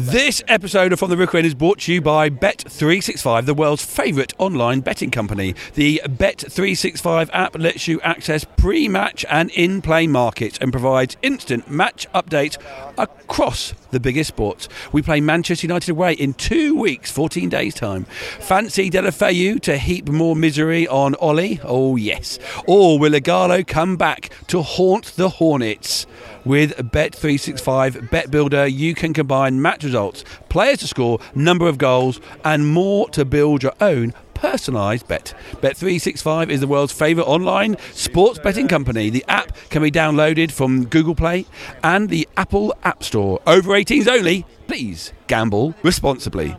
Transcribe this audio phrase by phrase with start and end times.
[0.00, 4.32] This episode of From the Rookery is brought to you by Bet365, the world's favourite
[4.38, 5.56] online betting company.
[5.74, 11.68] The Bet365 app lets you access pre match and in play markets and provides instant
[11.68, 12.58] match updates
[12.96, 14.68] across the biggest sports.
[14.92, 18.04] We play Manchester United away in two weeks, 14 days' time.
[18.04, 21.58] Fancy Deulofeu to heap more misery on Ollie?
[21.64, 22.38] Oh, yes.
[22.68, 26.06] Or will Ighalo come back to haunt the Hornets?
[26.48, 32.22] With Bet365 Bet Builder, you can combine match results, players to score, number of goals,
[32.42, 35.34] and more to build your own personalised bet.
[35.56, 39.10] Bet365 is the world's favourite online sports betting company.
[39.10, 41.44] The app can be downloaded from Google Play
[41.84, 43.42] and the Apple App Store.
[43.46, 44.46] Over 18s only.
[44.66, 46.56] Please gamble responsibly.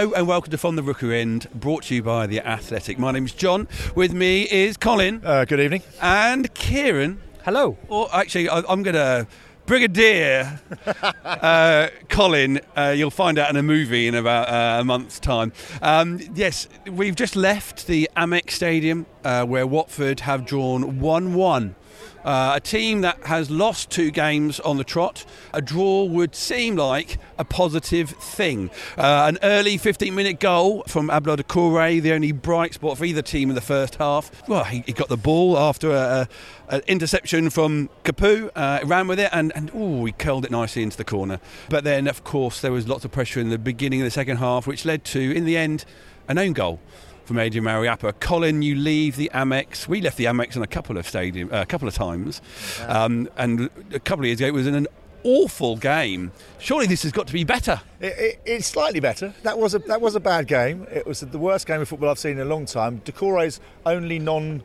[0.00, 2.98] Hello and welcome to From the Rookery End, brought to you by The Athletic.
[2.98, 3.68] My name's John.
[3.94, 5.82] With me is Colin Uh, good evening.
[6.00, 7.20] and Kieran.
[7.44, 7.76] Hello.
[7.88, 9.26] Or actually, I, I'm going to.
[9.66, 10.58] Brigadier
[11.24, 15.52] uh, Colin, uh, you'll find out in a movie in about uh, a month's time.
[15.82, 21.74] Um, yes, we've just left the Amex Stadium uh, where Watford have drawn 1 1.
[22.24, 25.24] Uh, a team that has lost two games on the trot.
[25.54, 28.70] A draw would seem like a positive thing.
[28.98, 33.22] Uh, an early 15 minute goal from Abdul Doucouré, the only bright spot for either
[33.22, 34.46] team in the first half.
[34.48, 36.28] Well, he, he got the ball after a,
[36.68, 40.82] a, an interception from Capoue, uh, ran with it, and, and he curled it nicely
[40.82, 41.40] into the corner.
[41.68, 44.36] But then, of course, there was lots of pressure in the beginning of the second
[44.38, 45.84] half, which led to, in the end,
[46.28, 46.80] an own goal
[47.30, 48.12] from Adrian Mariappa.
[48.18, 49.86] Colin, you leave the Amex.
[49.86, 52.42] We left the Amex in a couple of stadium, uh, a couple of times,
[52.88, 54.88] um, and a couple of years ago it was in an
[55.22, 56.32] awful game.
[56.58, 57.82] Surely this has got to be better.
[58.00, 59.32] It, it, it's slightly better.
[59.44, 60.88] That was a that was a bad game.
[60.92, 63.00] It was the worst game of football I've seen in a long time.
[63.04, 64.64] Doucouré's only non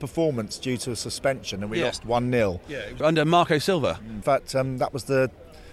[0.00, 1.84] performance due to a suspension, and we Yeah.
[1.86, 2.60] lost one 0
[3.00, 4.00] Under Marco Silva.
[4.08, 5.30] In fact, um, that was the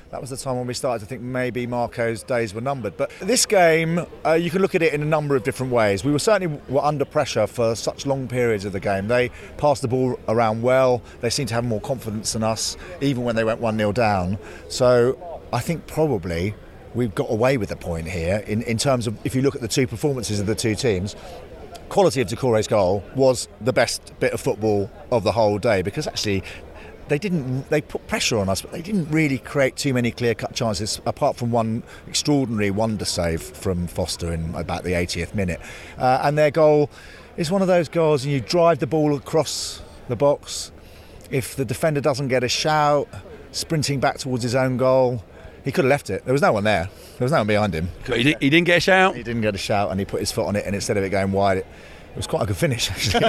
[0.10, 2.96] that was the time when we started to think maybe Marco's days were numbered.
[2.96, 6.06] But this game, uh, you can look at it in a number of different ways.
[6.06, 9.10] We were certainly were under pressure for such long periods of the game.
[9.10, 11.02] They passed the ball around well.
[11.20, 14.38] They seemed to have more confidence than us, even when they went one 0 down.
[14.70, 16.56] So I think probably
[16.94, 19.62] we've got away with the point here in, in terms of if you look at
[19.62, 21.16] the two performances of the two teams
[21.90, 26.08] quality of Doucouré's goal was the best bit of football of the whole day because
[26.08, 26.44] actually
[27.08, 30.34] they didn't they put pressure on us but they didn't really create too many clear
[30.36, 35.60] cut chances apart from one extraordinary wonder save from Foster in about the 80th minute.
[35.98, 36.90] Uh, and their goal
[37.38, 40.72] is one of those goals and you drive the ball across the box.
[41.30, 43.08] If the defender doesn't get a shout
[43.52, 45.24] sprinting back towards his own goal
[45.64, 46.24] he could have left it.
[46.24, 46.90] There was no one there.
[47.18, 47.90] There was no one behind him.
[48.06, 49.18] He, di- he didn't get a shout.
[49.18, 51.04] he didn't get a shout and he put his foot on it and instead of
[51.04, 51.68] it going wide it,
[52.18, 53.26] it was quite a good finish actually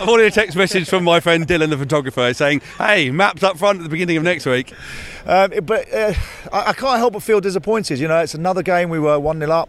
[0.00, 3.56] I've ordered a text message from my friend Dylan, the photographer, saying, "Hey, maps up
[3.56, 4.72] front at the beginning of next week."
[5.26, 6.14] Um, but uh,
[6.52, 8.00] I, I can't help but feel disappointed.
[8.00, 8.90] You know, it's another game.
[8.90, 9.68] We were 1 0 up,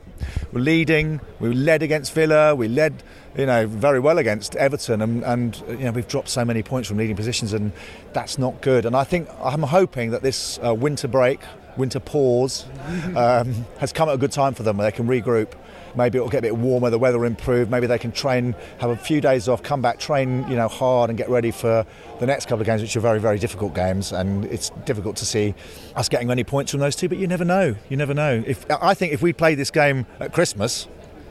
[0.51, 3.03] we're leading, we led against Villa, we led,
[3.37, 6.87] you know, very well against Everton, and, and you know, we've dropped so many points
[6.87, 7.71] from leading positions, and
[8.13, 8.87] that's not good.
[8.87, 11.41] And I think I'm hoping that this uh, winter break,
[11.77, 12.65] winter pause,
[13.15, 15.53] um, has come at a good time for them where they can regroup.
[15.95, 17.69] Maybe it'll get a bit warmer, the weather will improve.
[17.69, 21.09] Maybe they can train, have a few days off, come back, train, you know, hard,
[21.09, 21.85] and get ready for
[22.19, 24.11] the next couple of games, which are very, very difficult games.
[24.11, 25.53] And it's difficult to see
[25.95, 27.09] us getting any points from those two.
[27.09, 27.75] But you never know.
[27.89, 28.43] You never know.
[28.45, 30.87] If I think if we played this game at Christmas,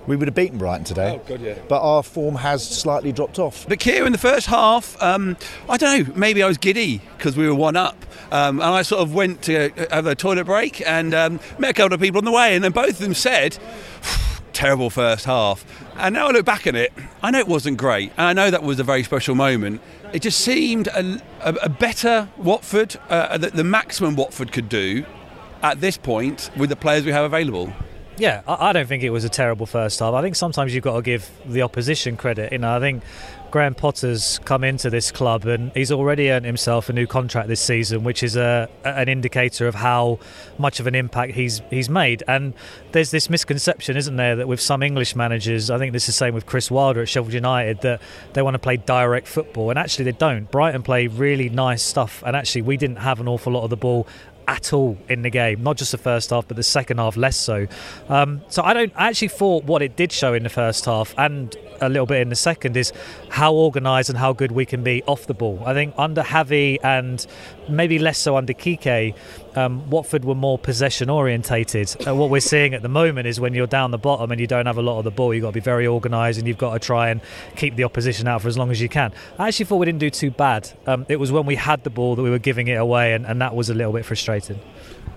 [0.07, 1.13] we would have beaten Brighton today.
[1.13, 1.55] Oh, God, yeah.
[1.69, 3.67] But our form has slightly dropped off.
[3.69, 5.37] But Kier, in the first half, um,
[5.69, 7.97] I don't know, maybe I was giddy because we were one up.
[8.33, 11.71] Um, and I sort of went to uh, have a toilet break and um, met
[11.71, 13.59] a couple of people on the way, and then both of them said,
[14.61, 15.65] terrible first half.
[15.97, 16.93] And now I look back at it,
[17.23, 18.13] I know it wasn't great.
[18.19, 19.81] And I know that was a very special moment.
[20.13, 25.07] It just seemed a, a, a better Watford, uh, the, the maximum Watford could do
[25.63, 27.73] at this point with the players we have available.
[28.19, 30.13] Yeah, I, I don't think it was a terrible first half.
[30.13, 32.53] I think sometimes you've got to give the opposition credit.
[32.53, 33.03] You know, I think
[33.51, 37.61] Graham Potter's come into this club and he's already earned himself a new contract this
[37.61, 40.19] season, which is a an indicator of how
[40.59, 42.23] much of an impact he's he's made.
[42.29, 42.55] And
[42.93, 46.13] there's this misconception, isn't there, that with some English managers, I think this is the
[46.13, 48.01] same with Chris Wilder at Sheffield United, that
[48.33, 50.51] they want to play direct football, and actually they don't.
[50.51, 53.77] Brighton play really nice stuff, and actually we didn't have an awful lot of the
[53.77, 54.07] ball
[54.51, 55.63] at all in the game.
[55.63, 57.69] Not just the first half, but the second half less so.
[58.09, 58.93] Um, so I don't.
[58.97, 62.21] I actually thought what it did show in the first half and a little bit
[62.21, 62.93] in the second is
[63.31, 65.63] how organised and how good we can be off the ball.
[65.65, 67.25] I think under Javi and
[67.69, 69.15] maybe less so under Kike,
[69.57, 71.95] um, Watford were more possession orientated.
[72.07, 74.47] Uh, what we're seeing at the moment is when you're down the bottom and you
[74.47, 76.59] don't have a lot of the ball, you've got to be very organised and you've
[76.59, 77.21] got to try and
[77.57, 79.13] keep the opposition out for as long as you can.
[79.39, 80.71] I actually thought we didn't do too bad.
[80.87, 83.27] Um, it was when we had the ball that we were giving it away, and,
[83.27, 84.61] and that was a little bit frustrating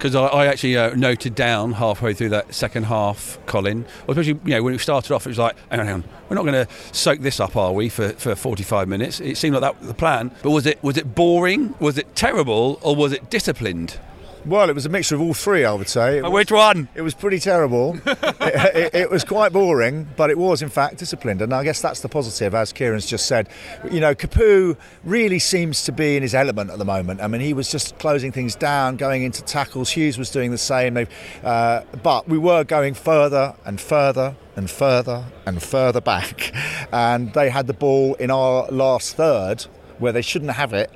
[0.04, 4.56] because I, I, actually uh, noted down halfway through that second half, Colin, especially you
[4.56, 6.66] know when we started off, it was like, hang on, hang on, we're not going
[6.66, 9.22] to soak this up, are we, for, for 45 minutes?
[9.22, 11.76] It seemed like that was the plan, but was it was it boring?
[11.80, 14.00] Was it terrible, or was it disciplined?
[14.46, 16.22] Well, it was a mixture of all three, I would say.
[16.22, 16.90] Was, Which one?
[16.96, 17.98] It was pretty terrible.
[18.06, 21.42] it, it, it, was quite boring, but it was, in fact, disciplined.
[21.42, 23.48] And I guess that's the positive, as Kieran's just said.
[23.90, 24.76] You know, Capoue
[25.06, 27.22] really seems to be in his element at the moment.
[27.22, 29.90] I mean, he was just closing things down, going into tackles.
[29.90, 31.08] Hughes was doing the same.
[31.42, 36.52] Uh, but we were going further and further and further and further back.
[36.92, 39.68] And they had the ball in our last third
[40.00, 40.92] where they shouldn't have it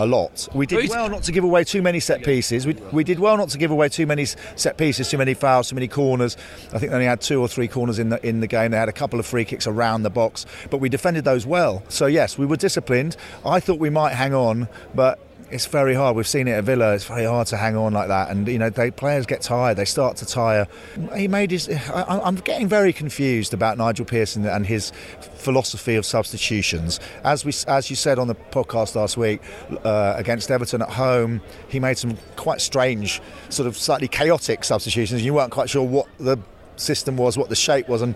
[0.00, 0.48] a lot.
[0.54, 2.66] We did well not to give away too many set pieces.
[2.66, 5.68] We, we did well not to give away too many set pieces, too many fouls,
[5.68, 6.36] too many corners.
[6.72, 8.70] I think they only had two or three corners in the in the game.
[8.70, 11.82] They had a couple of free kicks around the box, but we defended those well.
[11.88, 13.16] So yes, we were disciplined.
[13.44, 15.18] I thought we might hang on, but
[15.50, 16.16] it's very hard.
[16.16, 16.94] We've seen it at Villa.
[16.94, 19.76] It's very hard to hang on like that, and you know, they, players get tired.
[19.76, 20.66] They start to tire.
[21.16, 21.68] He made his.
[21.68, 24.92] I, am getting very confused about Nigel Pearson and his
[25.34, 27.00] philosophy of substitutions.
[27.24, 29.42] As we, as you said on the podcast last week
[29.84, 35.24] uh, against Everton at home, he made some quite strange, sort of slightly chaotic substitutions.
[35.24, 36.38] You weren't quite sure what the
[36.76, 38.14] system was, what the shape was, and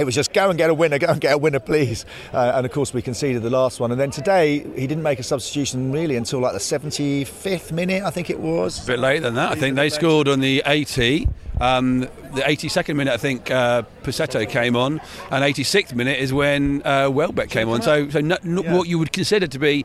[0.00, 2.06] it was just go and get a winner, go and get a winner, please.
[2.32, 3.90] Uh, and of course, we conceded the last one.
[3.92, 8.10] And then today, he didn't make a substitution really until like the 75th minute, I
[8.10, 8.82] think it was.
[8.82, 9.52] A bit later than that.
[9.52, 11.28] I think they scored on the 80.
[11.60, 15.00] Um, the 82nd minute, I think uh, came on,
[15.30, 17.82] and 86th minute is when uh, Welbeck came on.
[17.82, 18.74] So, so yeah.
[18.74, 19.84] what you would consider to be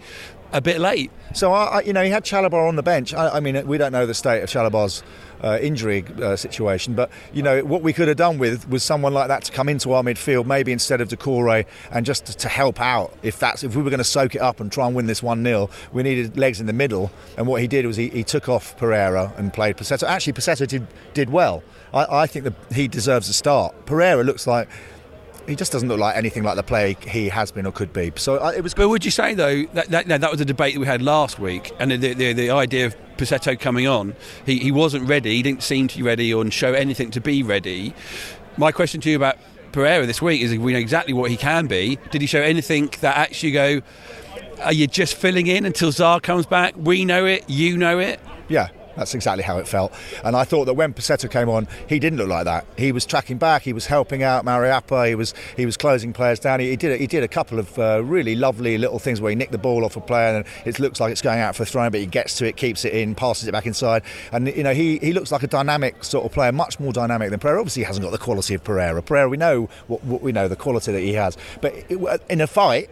[0.51, 1.11] a bit late.
[1.33, 3.13] So, I, you know, he had Chalobah on the bench.
[3.13, 5.03] I, I mean, we don't know the state of Chalobah's
[5.43, 6.93] uh, injury uh, situation.
[6.93, 9.69] But you know what we could have done with was someone like that to come
[9.69, 13.13] into our midfield, maybe instead of Doucouré, and just to, to help out.
[13.23, 15.21] If that's if we were going to soak it up and try and win this
[15.21, 17.11] one 0 we needed legs in the middle.
[17.37, 20.07] And what he did was he, he took off Pereira and played Pussetto.
[20.07, 21.63] Actually, Pussetto did did well.
[21.93, 23.85] I, I think that he deserves a start.
[23.85, 24.67] Pereira looks like
[25.47, 28.11] he just doesn't look like anything like the player he has been or could be.
[28.15, 28.73] So uh, it was.
[28.73, 31.39] But would you say though that that, that was a debate that we had last
[31.39, 34.15] week, and the the, the idea of Pussetto coming on,
[34.45, 35.35] he, he wasn't ready.
[35.35, 37.93] He didn't seem to be ready or show anything to be ready.
[38.57, 39.37] My question to you about
[39.71, 42.41] Pereira this week is: if we know exactly what he can be, did he show
[42.41, 43.81] anything that actually go?
[44.63, 46.75] Are you just filling in until Zaha comes back?
[46.77, 47.49] We know it.
[47.49, 48.19] You know it.
[48.47, 49.93] Yeah, that's exactly how it felt.
[50.23, 52.65] And I thought that when Pussetto came on, he didn't look like that.
[52.77, 53.63] He was tracking back.
[53.63, 55.07] He was helping out Mariappa.
[55.07, 56.59] He was he was closing players down.
[56.59, 59.35] He, he did he did a couple of uh, really lovely little things where he
[59.35, 61.65] nicked the ball off a player and it looks like it's going out for a
[61.65, 64.03] throw, but he gets to it, keeps it in, passes it back inside.
[64.31, 67.29] And you know he, he looks like a dynamic sort of player, much more dynamic
[67.29, 67.59] than Pereira.
[67.59, 69.01] Obviously, he hasn't got the quality of Pereira.
[69.01, 72.41] Pereira, we know what, what we know the quality that he has, but it, in
[72.41, 72.89] a fight.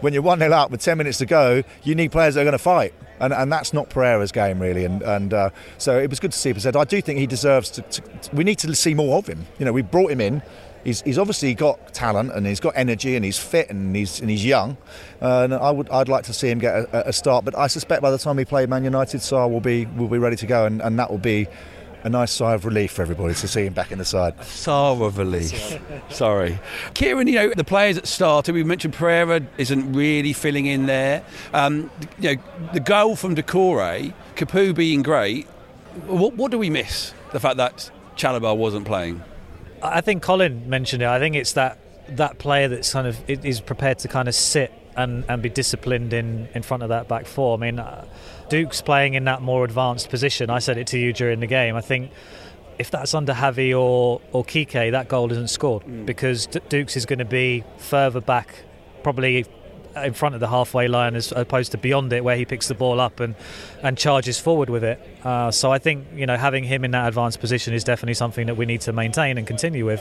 [0.00, 2.44] When you're 1 0 up with 10 minutes to go, you need players that are
[2.44, 2.94] going to fight.
[3.20, 4.84] And, and that's not Pereira's game, really.
[4.84, 6.76] And, and uh, so it was good to see him.
[6.76, 8.02] I do think he deserves to, to,
[8.34, 9.46] We need to see more of him.
[9.58, 10.42] You know, we brought him in.
[10.84, 14.30] He's, he's obviously got talent and he's got energy and he's fit and he's and
[14.30, 14.78] he's young.
[15.20, 17.44] Uh, and I would I'd like to see him get a, a, start.
[17.44, 20.16] But I suspect by the time we play Man United, Sarr will be will be
[20.16, 21.48] ready to go, and, and that will be
[22.04, 24.34] a nice sigh of relief for everybody to see him back in the side.
[24.38, 25.78] A sigh of relief.
[26.08, 26.58] Sorry.
[26.94, 31.24] Kieran, you know, the players that started, we mentioned Pereira isn't really filling in there.
[31.52, 32.42] Um, you know,
[32.72, 35.46] the goal from Doucouré, Capoue being great,
[36.06, 37.12] what, what do we miss?
[37.32, 39.22] The fact that Chalobah wasn't playing?
[39.82, 41.08] I think Colin mentioned it.
[41.08, 41.78] I think it's that
[42.16, 46.12] that player that's kind of is prepared to kind of sit and, and be disciplined
[46.12, 47.56] in, in front of that back four.
[47.56, 48.04] I mean, uh,
[48.48, 50.50] Duke's playing in that more advanced position.
[50.50, 51.76] I said it to you during the game.
[51.76, 52.10] I think
[52.78, 56.06] if that's under Javi or, or Kike, that goal isn't scored mm.
[56.06, 58.54] because D- Dukes is going to be further back,
[59.02, 59.46] probably
[59.96, 62.74] in front of the halfway line as opposed to beyond it, where he picks the
[62.74, 63.34] ball up and,
[63.82, 65.00] and charges forward with it.
[65.24, 68.46] Uh, so I think you know having him in that advanced position is definitely something
[68.46, 70.00] that we need to maintain and continue with.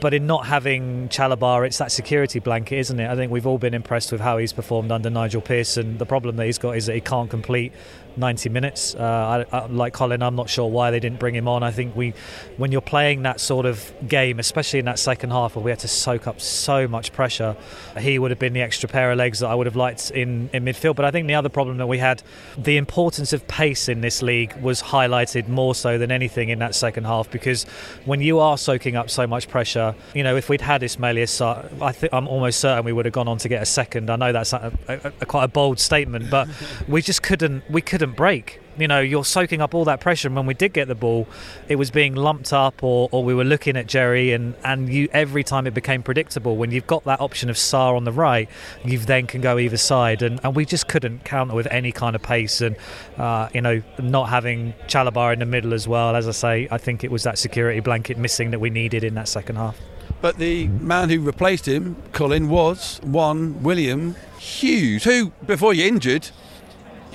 [0.00, 3.08] But in not having Chalobah, it's that security blanket, isn't it?
[3.08, 5.98] I think we've all been impressed with how he's performed under Nigel Pearson.
[5.98, 7.72] The problem that he's got is that he can't complete
[8.18, 8.94] 90 minutes.
[8.94, 11.62] Uh, I, I, like Colin, I'm not sure why they didn't bring him on.
[11.62, 12.14] I think we,
[12.56, 15.80] when you're playing that sort of game, especially in that second half where we had
[15.80, 17.56] to soak up so much pressure,
[17.98, 20.50] he would have been the extra pair of legs that I would have liked in,
[20.52, 20.96] in midfield.
[20.96, 22.22] But I think the other problem that we had,
[22.56, 26.74] the importance of pace in this league was highlighted more so than anything in that
[26.74, 27.64] second half because
[28.04, 31.82] when you are soaking up so much pressure, you know, if we'd had Ismaila Sarr,
[31.82, 34.10] I think I'm almost certain we would have gone on to get a second.
[34.10, 36.48] I know that's a, a, a, quite a bold statement, but
[36.88, 38.60] we just couldn't we couldn't break.
[38.76, 41.26] You know, you're soaking up all that pressure, and when we did get the ball,
[41.68, 45.08] it was being lumped up, or, or we were looking at Jerry, and and you
[45.12, 46.56] every time it became predictable.
[46.56, 48.48] When you've got that option of Sarr on the right,
[48.84, 52.14] you then can go either side, and, and we just couldn't counter with any kind
[52.14, 52.76] of pace, and
[53.16, 56.14] uh, you know, not having Chalobah in the middle as well.
[56.14, 59.14] As I say, I think it was that security blanket missing that we needed in
[59.14, 59.76] that second half.
[60.20, 66.30] But the man who replaced him, Colin, was one William Hughes, who, before you injured,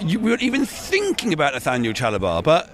[0.05, 2.69] you weren't even thinking about Nathaniel Chalobah, but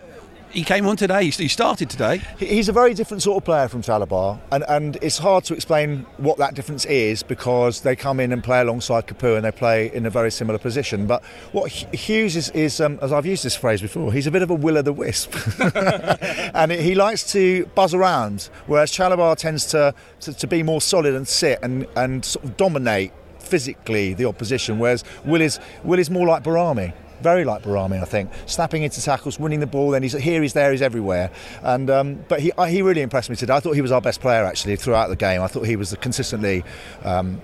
[0.52, 1.30] he came on today.
[1.30, 2.22] He started today.
[2.40, 6.08] He's a very different sort of player from Chalobah, and, and it's hard to explain
[6.18, 9.94] what that difference is because they come in and play alongside Capoue and they play
[9.94, 11.06] in a very similar position.
[11.06, 14.42] But what Hughes is, is um, as I've used this phrase before, he's a bit
[14.42, 15.36] of a will o' the wisp,
[16.56, 21.14] and he likes to buzz around, whereas Chalobah tends to, to, to be more solid
[21.14, 26.10] and sit and, and sort of dominate physically the opposition, whereas Will is Will is
[26.10, 29.92] more like Behrami very like Behrami, I think, snapping into tackles, winning the ball.
[29.92, 31.32] Then he's here, he's there, he's everywhere.
[31.62, 33.54] And um, but he he really impressed me today.
[33.54, 35.42] I thought he was our best player actually throughout the game.
[35.42, 36.64] I thought he was consistently.
[37.04, 37.42] Um,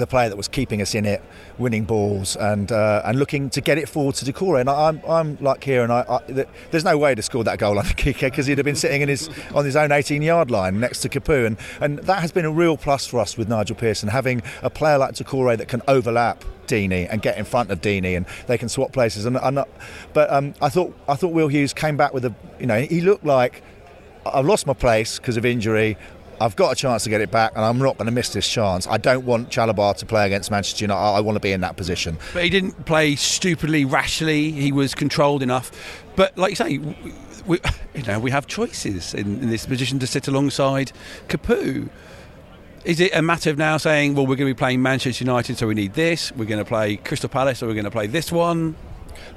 [0.00, 1.22] the player that was keeping us in it,
[1.58, 4.60] winning balls, and uh, and looking to get it forward to Doucouré.
[4.60, 7.58] And I, am I'm like here, and I, I, there's no way to score that
[7.58, 10.50] goal under Kike because he'd have been sitting in his on his own 18 yard
[10.50, 13.48] line next to Capoue, and and that has been a real plus for us with
[13.48, 17.70] Nigel Pearson having a player like Doucouré that can overlap Deeney and get in front
[17.70, 19.24] of Deeney, and they can swap places.
[19.24, 19.64] And, and
[20.12, 23.00] but um, I thought I thought Will Hughes came back with a you know he
[23.00, 23.62] looked like
[24.26, 25.96] I've lost my place because of injury.
[26.40, 28.48] I've got a chance to get it back, and I'm not going to miss this
[28.48, 28.86] chance.
[28.86, 31.00] I don't want Chalobah to play against Manchester United.
[31.00, 32.18] I, I want to be in that position.
[32.32, 34.52] But he didn't play stupidly, rashly.
[34.52, 35.72] He was controlled enough.
[36.16, 36.78] But like you say,
[37.46, 37.58] we,
[37.94, 40.92] you know, we have choices in, in this position to sit alongside
[41.28, 41.88] Capoue.
[42.84, 45.58] Is it a matter of now saying, well, we're going to be playing Manchester United,
[45.58, 46.32] so we need this?
[46.32, 48.76] We're going to play Crystal Palace, so we're going to play this one?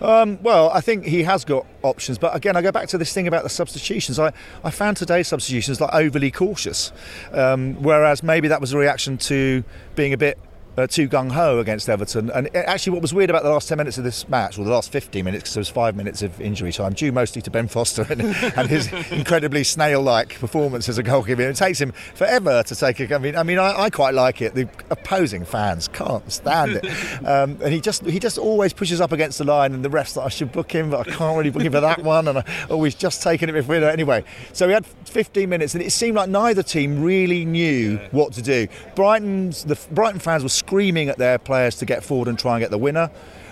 [0.02, 3.14] Um, well, I think he has got options, but again, I go back to this
[3.14, 4.18] thing about the substitutions.
[4.18, 6.92] I, I found today's substitutions like overly cautious,
[7.32, 9.64] um, whereas maybe that was a reaction to
[9.96, 10.40] being a bit
[10.78, 12.30] uh, too gung ho against Everton.
[12.32, 14.72] And actually, what was weird about the last 10 minutes of this match, or the
[14.72, 17.68] last 15 minutes, because there was five minutes of injury time, due mostly to Ben
[17.68, 21.42] Foster and, and his incredibly snail like performance as a goalkeeper.
[21.42, 23.16] It takes him forever to take a.
[23.16, 24.54] I mean, I, mean I, I quite like it.
[24.56, 26.86] The opposing fans can't stand it.
[27.22, 30.16] Um, and he just he just always pushes up against the line, and the refs
[30.16, 32.28] that I should book him, but I can't really book him for that one.
[32.28, 33.76] And I always just taking it before.
[33.76, 34.24] Anyway,
[34.54, 38.42] so we had 15 minutes, and it seemed like neither team really knew what to
[38.42, 38.68] do.
[38.96, 42.62] Brighton's the Brighton fans were screaming at their players to get forward and try and
[42.62, 43.12] get the winner.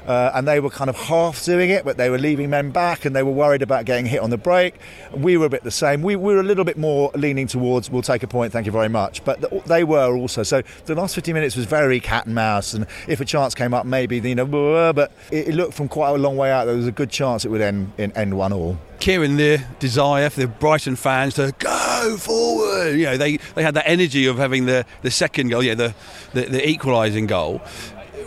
[0.09, 3.05] Uh, and they were kind of half doing it, but they were leaving men back
[3.05, 4.73] and they were worried about getting hit on the break.
[5.13, 6.01] We were a bit the same.
[6.01, 8.71] We, we were a little bit more leaning towards, we'll take a point, thank you
[8.71, 9.23] very much.
[9.23, 10.41] But the, they were also.
[10.41, 12.73] So the last 50 minutes was very cat and mouse.
[12.73, 16.09] And if a chance came up, maybe, you know, but it, it looked from quite
[16.09, 18.51] a long way out, there was a good chance it would end, in end one
[18.51, 18.79] all.
[18.99, 22.95] Kieran, the desire for the Brighton fans to go forward.
[22.95, 25.93] You know, they, they had that energy of having the, the second goal, yeah, the,
[26.33, 27.61] the, the equalising goal.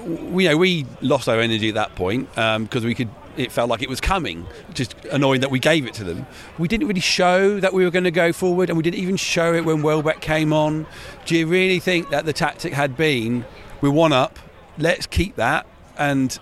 [0.05, 3.09] We, you know, we lost our energy at that point because um, we could.
[3.35, 4.47] It felt like it was coming.
[4.75, 6.27] Just annoying that we gave it to them.
[6.59, 9.17] We didn't really show that we were going to go forward, and we didn't even
[9.17, 10.87] show it when Welbeck came on.
[11.25, 13.47] Do you really think that the tactic had been,
[13.81, 14.39] we're one up,
[14.77, 15.67] let's keep that,
[15.97, 16.39] and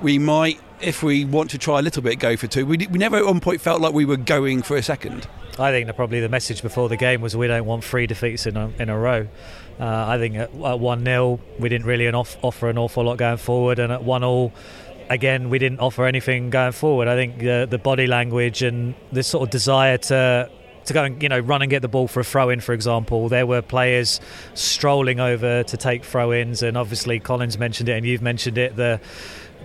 [0.00, 2.66] we might if we want to try a little bit, go for two.
[2.66, 5.26] We, we never at one point felt like we were going for a second.
[5.58, 8.46] I think that probably the message before the game was we don't want three defeats
[8.46, 9.28] in a, in a row.
[9.78, 13.18] Uh, I think at, at 1 0, we didn't really off, offer an awful lot
[13.18, 14.52] going forward, and at 1 0,
[15.10, 17.08] again, we didn't offer anything going forward.
[17.08, 20.50] I think the, the body language and this sort of desire to
[20.84, 22.72] to go and you know run and get the ball for a throw in, for
[22.72, 23.28] example.
[23.28, 24.20] There were players
[24.54, 28.76] strolling over to take throw ins, and obviously Colin's mentioned it, and you've mentioned it.
[28.76, 29.00] The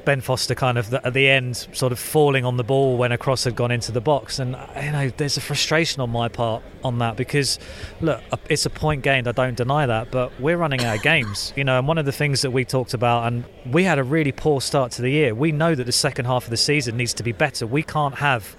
[0.10, 3.18] Ben Foster kind of at the end sort of falling on the ball when a
[3.20, 4.39] cross had gone into the box.
[4.39, 7.60] And you know there's a frustration on my part on that because
[8.01, 9.28] look it's a point gained.
[9.28, 12.06] I don't deny that but we're running out of games you know and one of
[12.08, 15.12] the things that we talked about and we had a really poor start to the
[15.12, 15.36] year.
[15.36, 17.68] We know that the second half of the season needs to be better.
[17.68, 18.56] We can't have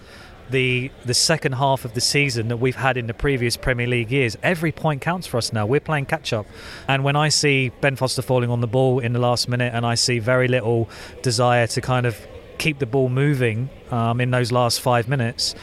[0.51, 4.11] the the second half of the season that we've had in the previous Premier League
[4.11, 4.37] years.
[4.43, 5.67] Every point counts for us now.
[5.67, 6.47] We're playing catch up,
[6.89, 9.87] and when I see Ben Foster falling on the ball in the last minute, and
[9.87, 10.89] I see very little
[11.23, 12.17] desire to kind of
[12.59, 15.55] keep the ball moving um, in those last five minutes.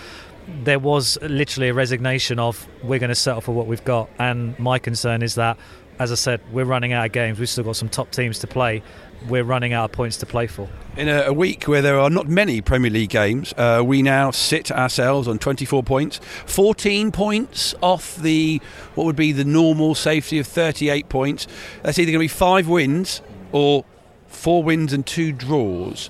[0.64, 4.58] There was literally a resignation of we're going to settle for what we've got, and
[4.58, 5.58] my concern is that,
[6.00, 7.38] as I said, we're running out of games.
[7.40, 8.82] We've still got some top teams to play.
[9.28, 10.70] We're running out of points to play for.
[10.96, 14.72] In a, week where there are not many Premier League games, uh, we now sit
[14.72, 18.60] ourselves on 24 points, 14 points off the
[18.96, 21.46] what would be the normal safety of 38 points.
[21.84, 23.86] That's either going to be five wins or
[24.28, 26.10] four wins and two draws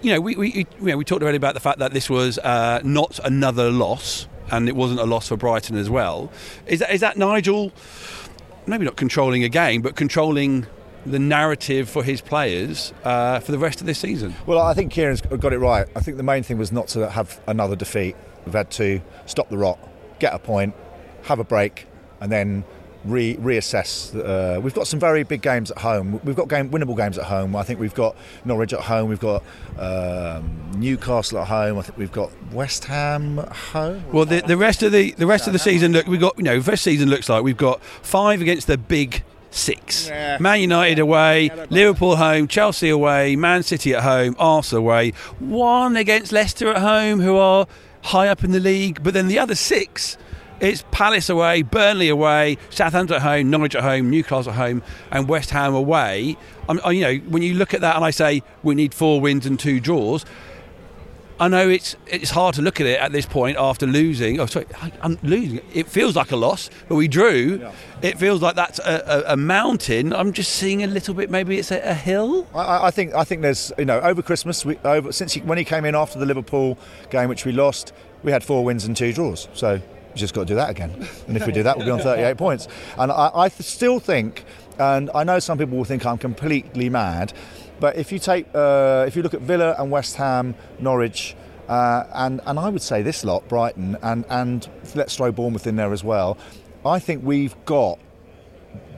[0.00, 2.38] you know, we, we, you know, we talked already about the fact that this was
[2.38, 6.30] uh, not another loss, and it wasn't a loss for Brighton as well.
[6.66, 7.72] Is that, is that Nigel?
[8.66, 10.66] Maybe not controlling a game, but controlling
[11.06, 14.34] the narrative for his players uh, for the rest of this season.
[14.46, 15.86] Well, I think Kieran's got it right.
[15.96, 18.16] I think the main thing was not to have another defeat.
[18.44, 19.78] We've had to stop the rot,
[20.18, 20.74] get a point,
[21.24, 21.86] have a break,
[22.20, 22.64] and then
[23.04, 24.14] re- reassess.
[24.14, 26.20] Uh, we've got some very big games at home.
[26.24, 27.56] We've got game winnable games at home.
[27.56, 29.08] I think we've got Norwich at home.
[29.08, 29.42] We've got
[29.78, 31.78] um, Newcastle at home.
[31.78, 34.04] I think we've got West Ham at home.
[34.12, 36.44] Well, the, the rest of the the rest of the season look We've got you
[36.44, 39.22] know first season looks like we've got five against the big
[39.58, 40.08] six.
[40.08, 40.38] Yeah.
[40.40, 45.10] Man United away, yeah, Liverpool home, Chelsea away, Man City at home, Arsenal away.
[45.38, 47.66] One against Leicester at home, who are
[48.02, 50.16] high up in the league, but then the other six
[50.60, 55.28] it's Palace away, Burnley away, Southampton at home, Norwich at home, Newcastle at home, and
[55.28, 56.36] West Ham away.
[56.68, 59.46] I'm, you know, when you look at that and I say we need four wins
[59.46, 60.24] and two draws,
[61.40, 64.40] I know it's it's hard to look at it at this point after losing.
[64.40, 64.66] Oh, sorry,
[65.02, 65.60] I'm losing.
[65.72, 67.60] It feels like a loss, but we drew.
[67.60, 67.72] Yeah.
[68.02, 70.12] It feels like that's a, a, a, mountain.
[70.12, 71.30] I'm just seeing a little bit.
[71.30, 72.46] Maybe it's a, a hill.
[72.54, 75.58] I, I, think I think there's you know over Christmas, we, over since he, when
[75.58, 76.78] he came in after the Liverpool
[77.10, 77.92] game, which we lost,
[78.22, 79.48] we had four wins and two draws.
[79.54, 80.90] So we just got to do that again.
[81.28, 82.68] And if we do that, we'll be on 38 points.
[82.96, 84.44] And I, I still think,
[84.78, 87.32] and I know some people will think I'm completely mad,
[87.80, 91.36] but if you take, uh, if you look at Villa and West Ham, Norwich,
[91.68, 95.76] uh, and and I would say this lot, Brighton, and and let's throw Bournemouth in
[95.76, 96.38] there as well.
[96.84, 97.98] I think we've got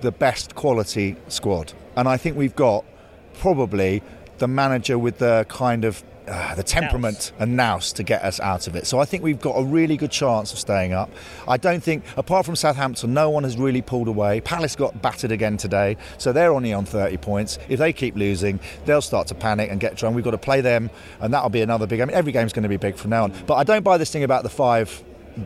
[0.01, 2.85] the best quality squad, and I think we've got
[3.35, 4.03] probably
[4.39, 8.67] the manager with the kind of uh, the temperament and nous to get us out
[8.67, 8.87] of it.
[8.87, 11.11] So I think we've got a really good chance of staying up.
[11.49, 14.41] I don't think, apart from Southampton, no one has really pulled away.
[14.41, 17.59] Palace got battered again today, so they're only on 30 points.
[17.68, 20.14] If they keep losing, they'll start to panic and get drunk.
[20.14, 20.90] We've got to play them,
[21.21, 22.01] and that'll be another big.
[22.01, 23.33] I mean, every game's going to be big from now on.
[23.47, 25.03] But I don't buy this thing about the five,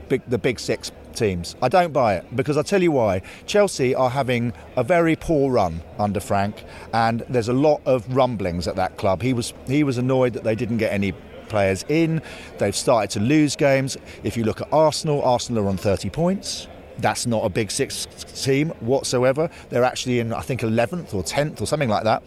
[0.08, 1.56] big, the big six teams.
[1.62, 3.22] I don't buy it because I'll tell you why.
[3.46, 8.68] Chelsea are having a very poor run under Frank, and there's a lot of rumblings
[8.68, 9.22] at that club.
[9.22, 11.12] He was he was annoyed that they didn't get any
[11.48, 12.20] players in.
[12.58, 13.96] They've started to lose games.
[14.22, 16.68] If you look at Arsenal, Arsenal are on 30 points.
[16.98, 18.06] That's not a big six
[18.44, 19.50] team whatsoever.
[19.68, 22.22] They're actually in, I think, 11th or 10th or something like that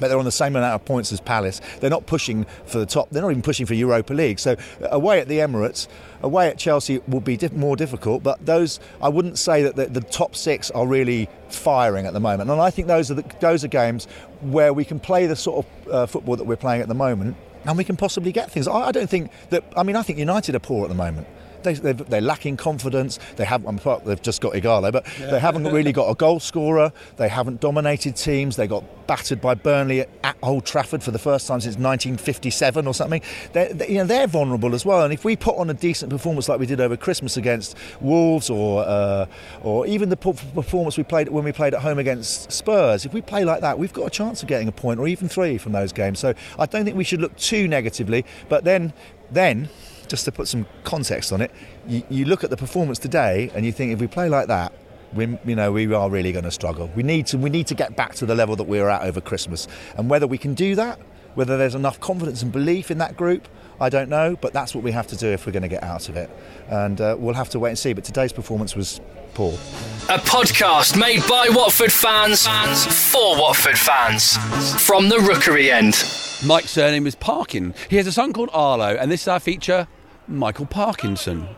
[0.00, 1.60] but they're on the same amount of points as Palace.
[1.80, 3.10] They're not pushing for the top.
[3.10, 4.38] They're not even pushing for Europa League.
[4.38, 5.86] So away at the Emirates,
[6.22, 8.22] away at Chelsea will be diff- more difficult.
[8.22, 12.20] But those, I wouldn't say that the, the, top six are really firing at the
[12.20, 12.50] moment.
[12.50, 14.06] And I think those are the, those are games
[14.40, 17.36] where we can play the sort of uh, football that we're playing at the moment,
[17.64, 18.66] and we can possibly get things.
[18.66, 19.62] I, I don't think that.
[19.76, 21.28] I mean, I think United are poor at the moment
[21.62, 23.18] they, they're lacking confidence.
[23.36, 25.30] They have, I'm they've just got Ighalo, but yeah.
[25.30, 26.92] they haven't really got a goal scorer.
[27.16, 28.56] They haven't dominated teams.
[28.56, 32.94] They got battered by Burnley at Old Trafford for the first time since 1957 or
[32.94, 33.22] something.
[33.52, 35.02] They're, they, you know, they're vulnerable as well.
[35.02, 38.50] And if we put on a decent performance like we did over Christmas against Wolves,
[38.50, 39.26] or uh,
[39.62, 43.20] or even the performance we played when we played at home against Spurs, if we
[43.20, 45.72] play like that, we've got a chance of getting a point or even three from
[45.72, 46.18] those games.
[46.18, 48.24] So I don't think we should look too negatively.
[48.48, 48.92] But then,
[49.30, 49.68] then
[50.10, 51.50] just to put some context on it,
[51.86, 54.72] you, you look at the performance today and you think if we play like that,
[55.14, 56.90] we, you know, we are really going to struggle.
[56.94, 59.02] We need to, we need to get back to the level that we were at
[59.02, 59.66] over Christmas.
[59.96, 61.00] And whether we can do that,
[61.34, 63.48] whether there's enough confidence and belief in that group,
[63.80, 64.36] I don't know.
[64.40, 66.28] But that's what we have to do if we're going to get out of it.
[66.68, 67.92] And uh, we'll have to wait and see.
[67.92, 69.00] But today's performance was
[69.34, 69.52] poor.
[70.08, 74.36] A podcast made by Watford fans, fans for Watford fans.
[74.84, 75.94] From the Rookery end.
[76.44, 77.74] Mike's surname is Parkin.
[77.88, 79.86] He has a son called Arlo, and this is our feature
[80.30, 81.48] Michael Parkinson.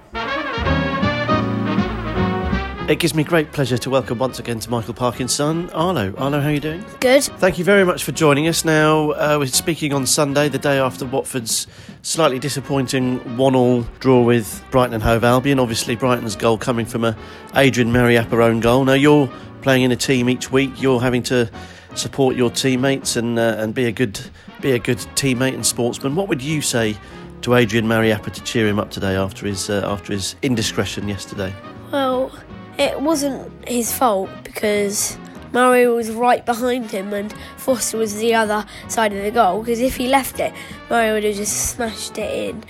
[2.89, 5.71] It gives me great pleasure to welcome once again to Michael Parkinson.
[5.71, 6.85] Arlo, Arlo, how are you doing?
[7.01, 7.23] Good.
[7.23, 8.65] Thank you very much for joining us.
[8.65, 11.67] Now, uh, we're speaking on Sunday, the day after Watford's
[12.03, 15.61] slightly disappointing one-all draw with Brighton and Hove Albion.
[15.61, 17.17] Obviously, Brighton's goal coming from a
[17.55, 18.85] Adrian Mariappa own goal.
[18.85, 19.31] Now, you're
[19.63, 20.83] playing in a team each week.
[20.83, 21.51] You're having to
[21.95, 24.19] support your teammates and uh, and be a good
[24.61, 26.15] be a good teammate and sportsman.
[26.15, 26.97] What would you say
[27.43, 31.53] to Adrian Mariappa to cheer him up today after his uh, after his indiscretion yesterday?
[31.93, 32.33] Well,
[32.79, 35.19] it wasn't his fault because
[35.53, 39.61] Mario was right behind him and Foster was the other side of the goal.
[39.61, 40.53] Because if he left it,
[40.89, 42.65] Mario would have just smashed it in.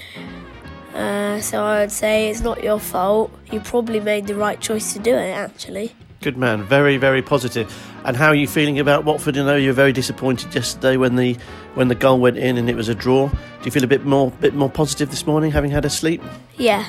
[0.95, 3.31] Uh, so I would say it's not your fault.
[3.51, 5.95] You probably made the right choice to do it, actually.
[6.21, 7.92] Good man, very very positive.
[8.05, 9.39] And how are you feeling about Watford?
[9.39, 11.37] I know you were very disappointed yesterday when the
[11.75, 13.29] when the goal went in and it was a draw.
[13.29, 16.23] Do you feel a bit more bit more positive this morning, having had a sleep?
[16.57, 16.85] Yeah.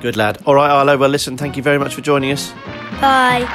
[0.00, 0.38] Good lad.
[0.46, 0.96] All right, Arlo.
[0.96, 1.36] Well, listen.
[1.36, 2.52] Thank you very much for joining us.
[3.00, 3.48] Bye.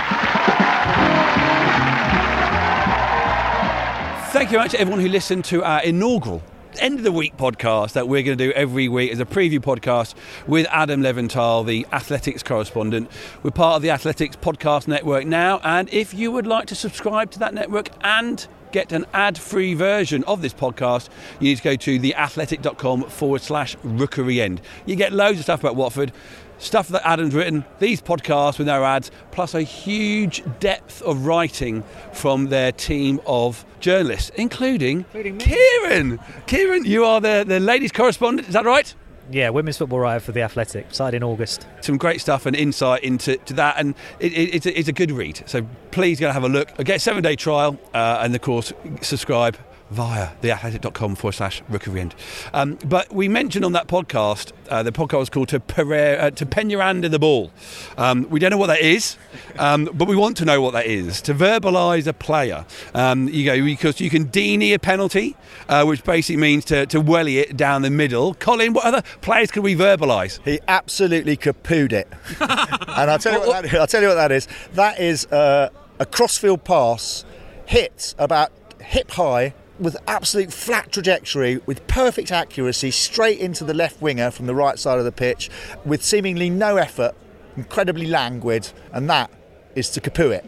[4.32, 6.43] Thank you very much to everyone who listened to our inaugural
[6.80, 9.60] end of the week podcast that we're going to do every week as a preview
[9.60, 10.13] podcast
[10.48, 13.10] with Adam Leventhal, the Athletic's correspondent.
[13.44, 17.32] We're part of the Athletic's Podcast Network now, and if you would like to subscribe
[17.32, 21.10] to that network and get an ad free version of this podcast,
[21.40, 24.62] you need to go to theathletic.com forward slash rookery end.
[24.86, 26.12] You get loads of stuff about Watford
[26.58, 31.84] stuff that Adam's written, these podcasts with no ads, plus a huge depth of writing
[32.13, 35.38] from their team of journalists, including, Including.
[35.38, 36.20] Kieran.
[36.48, 38.93] Kieran, you are the, the ladies' correspondent, is that right?
[39.30, 41.67] Yeah, women's football writer for the Athletic, started in August.
[41.82, 44.93] Some great stuff and insight into to that, and it, it, it's, a, it's a
[44.93, 45.43] good read.
[45.46, 46.74] So please go and have a look.
[46.78, 49.58] Get a seven day trial, uh, and of course, subscribe
[49.89, 52.15] via theathletic.com forward slash rookery end.
[52.54, 56.32] Um, but we mentioned on that podcast, uh, the podcast was called To, Pereira, uh,
[56.32, 57.52] to Peñaranda the Ball.
[57.97, 59.17] Um, we don't know what that is,
[59.58, 61.21] um, but we want to know what that is.
[61.21, 65.36] To verbalise a player, um, you go, because you can dini a penalty,
[65.69, 68.34] uh, which basically means to, to welly it down the middle.
[68.34, 70.43] Colin, what other players could we verbalise?
[70.43, 72.08] He absolutely kapooed it.
[72.39, 74.47] and I'll tell, you what that, I'll tell you what that is.
[74.73, 75.69] That is uh,
[76.00, 77.26] a crossfield pass
[77.65, 84.02] hit about hip high with absolute flat trajectory with perfect accuracy straight into the left
[84.02, 85.50] winger from the right side of the pitch
[85.86, 87.16] with seemingly no effort,
[87.56, 89.30] incredibly languid, and that
[89.76, 90.44] is to kapoo it.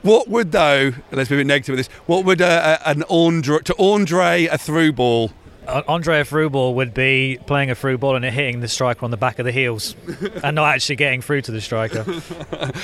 [0.02, 3.60] What would, though, let's be a bit negative with this, what would uh, an Andre,
[3.60, 5.32] to Andre a through ball
[5.66, 9.10] Andrea through ball would be playing a through ball and it hitting the striker on
[9.10, 9.96] the back of the heels
[10.44, 12.04] and not actually getting through to the striker.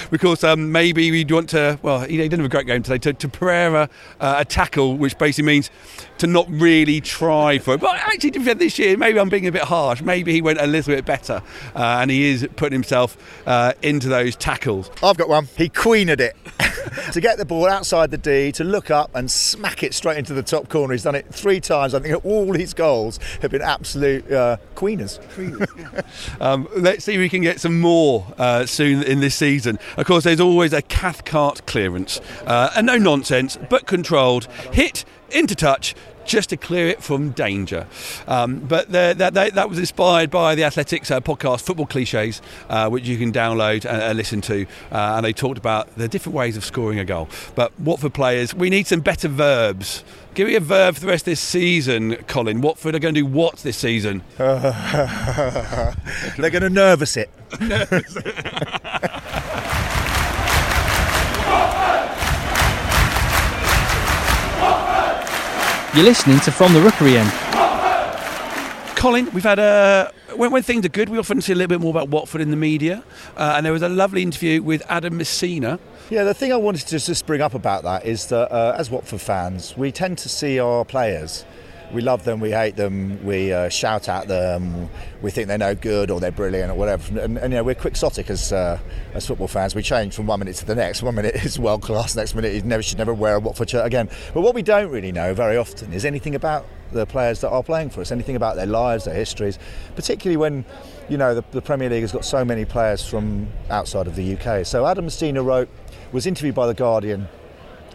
[0.10, 1.78] because um, maybe we'd want to.
[1.82, 2.98] Well, he didn't have a great game today.
[2.98, 3.88] To, to Pereira
[4.20, 5.70] uh, a tackle, which basically means
[6.18, 7.80] to not really try for it.
[7.80, 10.02] But actually, to be this year, maybe I'm being a bit harsh.
[10.02, 11.42] Maybe he went a little bit better,
[11.74, 13.16] uh, and he is putting himself
[13.46, 14.90] uh, into those tackles.
[15.02, 15.48] I've got one.
[15.56, 16.36] He queened it.
[17.12, 20.34] to get the ball outside the D, to look up and smack it straight into
[20.34, 20.92] the top corner.
[20.92, 21.94] He's done it three times.
[21.94, 25.20] I think all his goals have been absolute uh, queeners.
[26.40, 29.78] Um, let's see if we can get some more uh, soon in this season.
[29.96, 34.46] Of course, there's always a Cathcart clearance, uh, and no nonsense, but controlled.
[34.72, 35.94] Hit into touch.
[36.24, 37.88] Just to clear it from danger.
[38.28, 42.40] Um, but the, that, that, that was inspired by the Athletic's uh, podcast, Football Cliches,
[42.68, 44.64] uh, which you can download and, and listen to.
[44.92, 47.28] Uh, and they talked about the different ways of scoring a goal.
[47.56, 50.04] But Watford players, we need some better verbs.
[50.34, 52.62] Give me a verb for the rest of this season, Colin.
[52.62, 54.22] Watford are going to do what this season?
[54.38, 54.54] They're
[56.38, 57.28] going to nervous it.
[65.94, 67.30] You're listening to From the Rookery End.
[68.96, 70.10] Colin, we've had a.
[70.36, 72.50] When, when things are good, we often see a little bit more about Watford in
[72.50, 73.04] the media.
[73.36, 75.78] Uh, and there was a lovely interview with Adam Masina.
[76.12, 78.90] Yeah, the thing I wanted to just bring up about that is that uh, as
[78.90, 81.46] Watford fans, we tend to see our players.
[81.90, 84.90] We love them, we hate them, we uh, shout at them,
[85.22, 87.18] we think they're no good or they're brilliant or whatever.
[87.18, 88.78] And, and you know, we're quixotic as uh,
[89.14, 89.74] as football fans.
[89.74, 91.02] We change from one minute to the next.
[91.02, 93.86] One minute is world class, next minute he never should never wear a Watford shirt
[93.86, 94.10] again.
[94.34, 97.62] But what we don't really know very often is anything about the players that are
[97.62, 99.58] playing for us, anything about their lives, their histories,
[99.96, 100.66] particularly when
[101.08, 104.36] you know the, the Premier League has got so many players from outside of the
[104.36, 104.66] UK.
[104.66, 105.70] So Adam Masina wrote,
[106.12, 107.28] was interviewed by the Guardian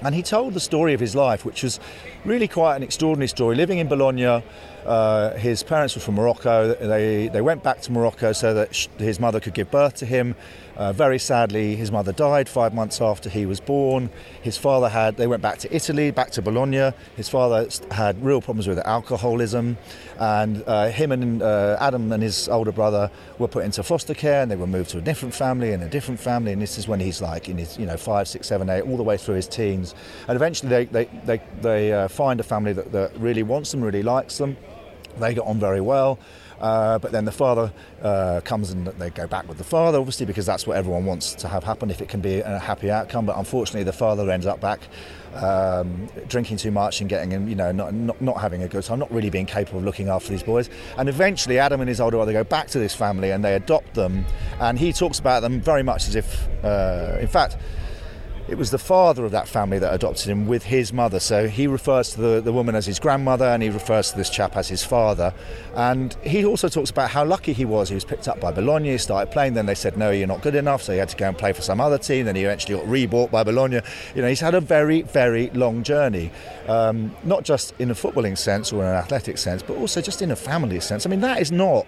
[0.02, 1.80] and he told the story of his life, which was
[2.24, 3.56] really quite an extraordinary story.
[3.56, 4.44] Living in Bologna,
[4.86, 6.76] uh, his parents were from Morocco.
[6.76, 10.36] They, they went back to Morocco so that his mother could give birth to him.
[10.78, 14.12] Uh, very sadly, his mother died five months after he was born.
[14.44, 16.92] His father had, they went back to Italy, back to Bologna.
[17.16, 19.80] His father had real problems with alcoholism.
[20.20, 23.10] And uh, him and uh, Adam and his older brother
[23.40, 25.90] were put into foster care and they were moved to a different family and a
[25.90, 26.52] different family.
[26.52, 28.98] And this is when he's like in his, you know, five, six, seven, eight, all
[28.98, 29.96] the way through his teens.
[30.28, 33.82] And eventually they, they, they, they uh, find a family that, that really wants them,
[33.82, 34.56] really likes them.
[35.20, 36.20] They get on very well.
[36.60, 40.26] Uh, but then the father uh, comes and they go back with the father, obviously,
[40.26, 43.26] because that's what everyone wants to have happen if it can be a happy outcome.
[43.26, 44.80] But unfortunately, the father ends up back
[45.36, 49.00] um, drinking too much and getting, you know, not, not, not having a good time,
[49.00, 50.70] not really being capable of looking after these boys.
[50.98, 53.94] And eventually, Adam and his older brother go back to this family and they adopt
[53.94, 54.26] them.
[54.60, 57.58] And he talks about them very much as if, uh, in fact,
[58.48, 61.20] it was the father of that family that adopted him with his mother.
[61.20, 64.30] So he refers to the, the woman as his grandmother and he refers to this
[64.30, 65.34] chap as his father.
[65.76, 67.90] And he also talks about how lucky he was.
[67.90, 70.42] He was picked up by Bologna, he started playing, then they said, no, you're not
[70.42, 70.82] good enough.
[70.82, 72.26] So he had to go and play for some other team.
[72.26, 73.82] Then he eventually got rebought by Bologna.
[74.16, 76.32] You know, he's had a very, very long journey,
[76.68, 80.22] um, not just in a footballing sense or in an athletic sense, but also just
[80.22, 81.06] in a family sense.
[81.06, 81.86] I mean, that is not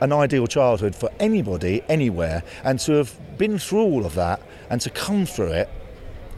[0.00, 2.42] an ideal childhood for anybody, anywhere.
[2.64, 5.68] And to have been through all of that and to come through it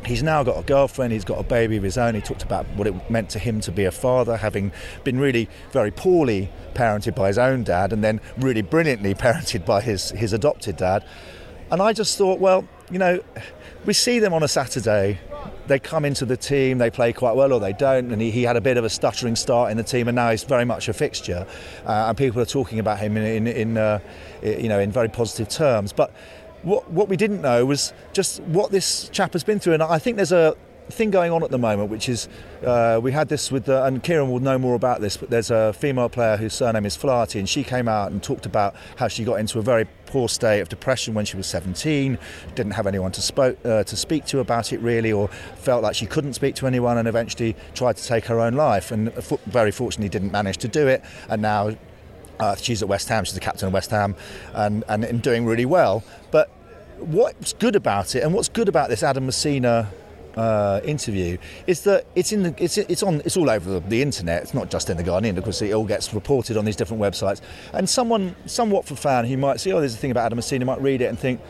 [0.07, 2.15] He's now got a girlfriend, he's got a baby of his own.
[2.15, 4.71] He talked about what it meant to him to be a father, having
[5.03, 9.81] been really very poorly parented by his own dad and then really brilliantly parented by
[9.81, 11.05] his, his adopted dad.
[11.71, 13.21] And I just thought, well, you know,
[13.87, 15.19] we see them on a Saturday.
[15.67, 18.13] They come into the team, they play quite well or they don't.
[18.13, 20.31] And he, he had a bit of a stuttering start in the team, and now
[20.31, 21.47] he's very much a fixture.
[21.87, 24.01] Uh, and people are talking about him in, in, in uh,
[24.43, 25.93] you know, in very positive terms.
[25.93, 26.13] But
[26.65, 29.75] what, what we didn't know was just what this chap has been through.
[29.75, 30.57] And I think there's a
[30.91, 32.29] thing going on at the moment, which is
[32.65, 35.51] uh, we had this with, uh, and Kieran will know more about this, but there's
[35.51, 39.09] a female player whose surname is Flaherty, and she came out and talked about how
[39.09, 42.19] she got into a very poor state of depression when she was 17,
[42.55, 45.95] didn't have anyone to, spoke, uh, to speak to about it really, or felt like
[45.95, 49.13] she couldn't speak to anyone, and eventually tried to take her own life, and
[49.47, 51.75] very fortunately didn't manage to do it, and now
[52.41, 53.25] uh, she's at West Ham.
[53.25, 54.15] She's the captain of West Ham,
[54.53, 56.03] and, and, and doing really well.
[56.31, 56.51] But
[56.99, 59.89] what's good about it, and what's good about this Adam Masina
[60.37, 64.03] uh, interview is that it's in the it's it's on it's all over the, the,
[64.03, 64.43] internet.
[64.43, 67.41] It's not just in the Guardian because it all gets reported on these different websites.
[67.73, 70.65] And someone, some Watford fan who might see, oh, there's a thing about Adam Masina,
[70.65, 71.41] might read it and think,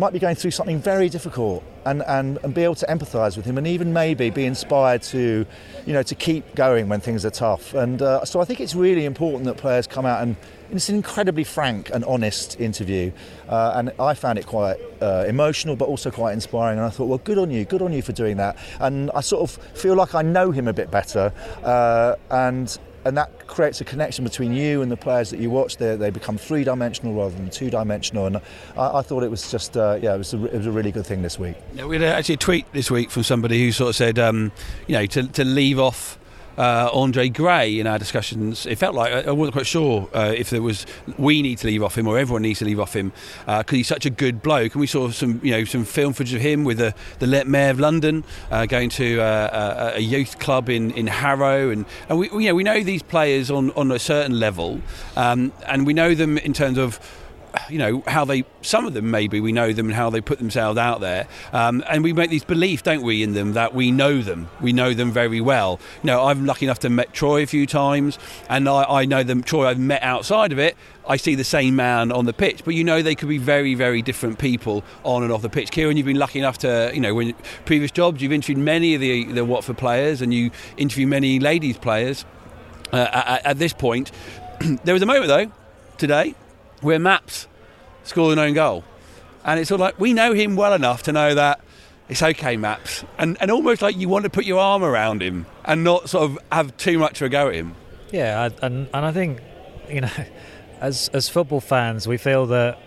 [0.00, 3.44] might be going through something very difficult and, and, and be able to empathise with
[3.44, 5.46] him and even maybe be inspired to,
[5.86, 7.74] you know, to keep going when things are tough.
[7.74, 10.36] And uh, so I think it's really important that players come out and
[10.72, 13.12] it's an incredibly frank and honest interview.
[13.48, 16.78] Uh, and I found it quite uh, emotional but also quite inspiring.
[16.78, 18.56] And I thought, well, good on you, good on you for doing that.
[18.80, 21.30] And I sort of feel like I know him a bit better.
[21.62, 25.78] Uh, and and that creates a connection between you and the players that you watch.
[25.78, 28.26] They, they become three dimensional rather than two dimensional.
[28.26, 28.36] And
[28.76, 30.92] I, I, thought it was just, uh, yeah, it was, a, it was a really
[30.92, 31.56] good thing this week.
[31.74, 34.52] Yeah, we had actually a tweet this week from somebody who sort of said, um,
[34.86, 36.18] you know, to, to leave off
[36.58, 38.66] uh, Andre Gray in our discussions.
[38.66, 40.86] It felt like I wasn't quite sure uh, if there was
[41.18, 43.76] we need to leave off him or everyone needs to leave off him because uh,
[43.76, 44.74] he's such a good bloke.
[44.74, 47.70] And we saw some you know some film footage of him with the the Mayor
[47.70, 52.28] of London uh, going to uh, a youth club in, in Harrow, and, and we
[52.30, 54.80] you know we know these players on on a certain level,
[55.16, 57.00] um, and we know them in terms of
[57.68, 60.38] you know how they some of them maybe we know them and how they put
[60.38, 61.26] themselves out there.
[61.52, 64.48] Um, and we make this belief don't we in them that we know them.
[64.60, 65.80] We know them very well.
[66.02, 69.22] You know I'm lucky enough to met Troy a few times and I, I know
[69.22, 72.64] them Troy I've met outside of it I see the same man on the pitch.
[72.64, 75.70] But you know they could be very very different people on and off the pitch.
[75.70, 77.34] Kieran you've been lucky enough to you know when
[77.64, 81.78] previous jobs you've interviewed many of the, the Watford players and you interview many ladies
[81.78, 82.24] players
[82.92, 84.10] uh, at, at this point.
[84.84, 85.50] There was a moment though
[85.96, 86.34] today
[86.80, 87.46] where Maps
[88.04, 88.84] scored an own goal.
[89.44, 91.60] And it's all like, we know him well enough to know that
[92.08, 93.04] it's okay, Maps.
[93.18, 96.30] And, and almost like you want to put your arm around him and not sort
[96.30, 97.74] of have too much of a go at him.
[98.10, 99.40] Yeah, and, and I think,
[99.88, 100.10] you know,
[100.80, 102.78] as, as football fans, we feel that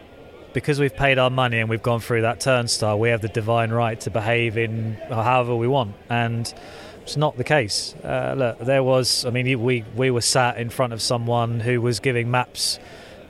[0.54, 3.72] because we've paid our money and we've gone through that turnstile, we have the divine
[3.72, 5.96] right to behave in however we want.
[6.10, 6.54] And
[7.02, 7.96] it's not the case.
[8.04, 11.82] Uh, look, there was, I mean, we, we were sat in front of someone who
[11.82, 12.78] was giving Maps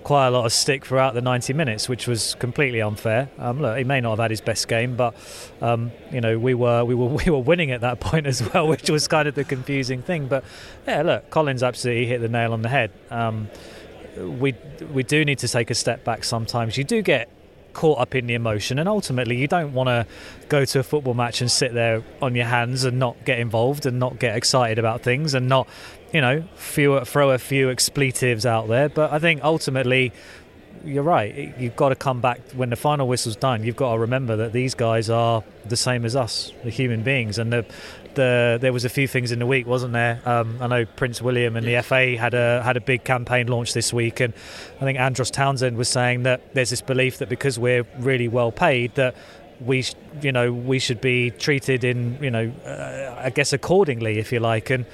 [0.04, 3.30] quite a lot of stick throughout the 90 minutes, which was completely unfair.
[3.38, 5.16] Um, look, he may not have had his best game, but
[5.62, 8.68] um, you know we were we were we were winning at that point as well,
[8.74, 10.28] which was kind of the confusing thing.
[10.28, 10.44] But
[10.88, 12.92] yeah, look, Colin's absolutely hit the nail on the head.
[13.10, 13.50] Um,
[14.18, 14.56] we
[14.92, 16.78] we do need to take a step back sometimes.
[16.78, 17.30] You do get
[17.74, 20.06] caught up in the emotion and ultimately you don't want to
[20.48, 23.88] go to a football match and sit there on your hands and not get involved
[23.88, 25.68] and not get excited about things and not
[26.14, 28.88] you know, few, throw a few expletives out there.
[28.88, 30.14] But I think ultimately,
[30.86, 31.54] you're right.
[31.58, 33.64] You've got to come back when the final whistle's done.
[33.64, 37.40] You've got to remember that these guys are the same as us, the human beings.
[37.40, 37.66] And the,
[38.16, 40.22] the there was a few things in the week, wasn't there?
[40.26, 43.74] Um, I know Prince William and the FA had a had a big campaign launch
[43.74, 44.34] this week, and
[44.80, 48.52] I think Andros Townsend was saying that there's this belief that because we're really well
[48.52, 49.16] paid that
[49.62, 49.86] we
[50.22, 54.40] you know we should be treated in you know uh, I guess accordingly if you
[54.40, 54.86] like and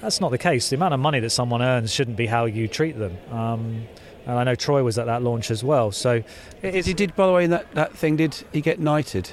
[0.00, 0.70] that's not the case.
[0.70, 3.16] The amount of money that someone earns shouldn't be how you treat them.
[3.30, 3.86] Um,
[4.26, 5.90] and I know Troy was at that launch as well.
[5.90, 6.22] So
[6.60, 9.32] he did, by the way, in that, that thing, did he get knighted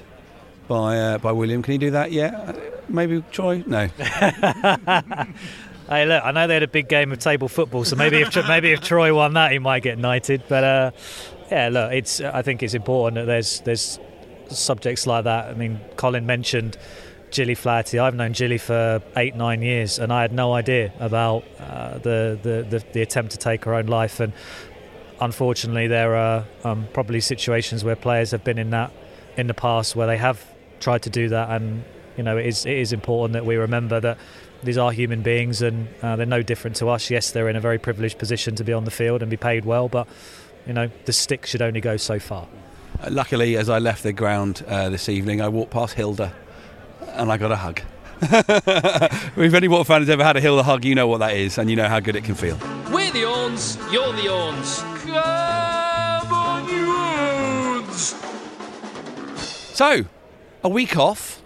[0.68, 1.62] by uh, by William?
[1.62, 2.34] Can he do that yet?
[2.34, 2.54] Uh,
[2.88, 3.64] maybe Troy?
[3.68, 3.88] No.
[3.98, 8.36] hey, look, I know they had a big game of table football, so maybe if
[8.48, 10.44] maybe if Troy won that, he might get knighted.
[10.48, 10.92] But uh,
[11.52, 14.00] yeah, look, it's I think it's important that there's there's
[14.50, 15.50] subjects like that.
[15.50, 16.78] I mean, Colin mentioned.
[17.32, 18.00] Gilly Flaherty.
[18.00, 22.40] I've known Gilly for eight, nine years, and I had no idea about uh, the,
[22.42, 24.20] the, the, the, attempt to take her own life.
[24.20, 24.34] And
[25.20, 28.92] unfortunately, there are um, probably situations where players have been in that
[29.38, 30.44] in the past where they have
[30.80, 31.84] tried to do that, and
[32.18, 34.18] you know it is it is important that we remember that
[34.64, 37.10] these are human beings and uh, they're no different to us.
[37.10, 39.66] Yes, they're in a very privileged position to be on the field and be paid
[39.66, 40.08] well, but
[40.66, 42.48] you know the stick should only go so far.
[43.10, 46.34] Luckily, as I left the ground uh, this evening, I walked past Hilda
[47.20, 47.82] and I got a hug.
[48.22, 51.58] if any Watford fan has ever had a Hilda hug, you know what that is
[51.58, 52.58] and you know how good it can feel.
[52.92, 54.80] We're the Orns, you're the Orns.
[55.04, 58.16] Come on, you Orns!
[59.76, 60.06] So,
[60.64, 61.42] a week off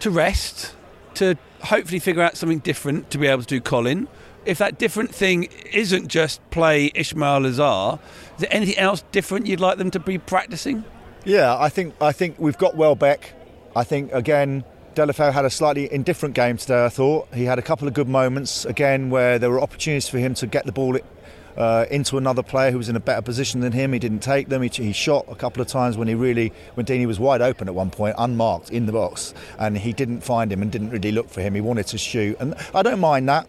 [0.00, 0.74] to rest,
[1.14, 4.08] to hopefully figure out something different to be able to do Colin.
[4.46, 7.98] If that different thing isn't just play Ismaila Sarr,
[8.36, 10.84] is there anything else different you'd like them to be practicing?
[11.26, 13.34] Yeah, I think I think we've got Welbeck.
[13.76, 16.84] I think again Deulofeu had a slightly indifferent game today.
[16.84, 20.18] I thought he had a couple of good moments again where there were opportunities for
[20.18, 20.98] him to get the ball
[21.56, 23.92] uh, into another player who was in a better position than him.
[23.92, 24.62] He didn't take them.
[24.62, 27.68] He, he, shot a couple of times when he really, when Deeney was wide open
[27.68, 31.12] at one point, unmarked in the box, and he didn't find him and didn't really
[31.12, 31.54] look for him.
[31.54, 33.46] He wanted to shoot, and I don't mind that.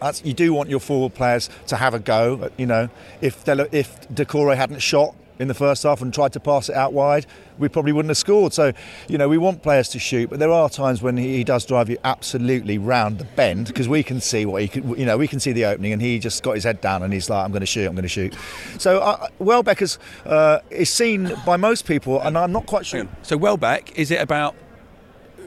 [0.00, 2.50] That's, you do want your forward players to have a go.
[2.56, 2.88] You know,
[3.20, 6.92] if if Doucouré hadn't shot, in the first half and tried to pass it out
[6.92, 7.24] wide,
[7.58, 8.52] we probably wouldn't have scored.
[8.52, 8.72] So,
[9.08, 11.88] you know, we want players to shoot, but there are times when he, does drive
[11.88, 15.26] you absolutely round the bend because we can see what he can, you know, we
[15.26, 17.50] can see the opening and he just got his head down and he's like, I'm
[17.50, 18.36] going to shoot, I'm going to shoot.
[18.78, 23.08] So, uh, Welbeck is, uh, is seen by most people, and I'm not quite sure.
[23.22, 24.54] So, Welbeck, is it about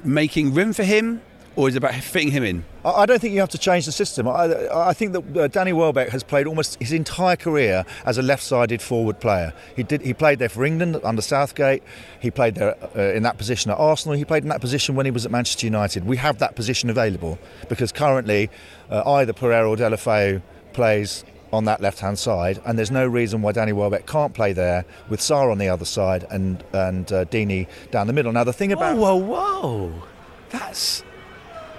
[0.03, 1.21] making room for him?
[1.55, 2.65] Or is it about fitting him in?
[2.83, 4.27] I don't think you have to change the system.
[4.27, 8.23] I, I think that uh, Danny Welbeck has played almost his entire career as a
[8.23, 9.53] left-sided forward player.
[9.75, 10.01] He did.
[10.01, 11.83] He played there for England under Southgate.
[12.19, 14.17] He played there uh, in that position at Arsenal.
[14.17, 16.05] He played in that position when he was at Manchester United.
[16.05, 17.37] We have that position available
[17.69, 18.49] because currently
[18.89, 20.41] uh, either Pereyra or Deulofeu
[20.73, 24.85] plays on that left-hand side, and there's no reason why Danny Welbeck can't play there
[25.07, 28.31] with Sarr on the other side and and uh, Deeney down the middle.
[28.31, 30.03] Now the thing about whoa, whoa, whoa,
[30.49, 31.03] that's